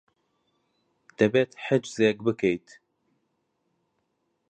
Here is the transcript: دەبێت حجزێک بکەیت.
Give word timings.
دەبێت 1.17 1.51
حجزێک 1.65 2.17
بکەیت. 2.25 2.67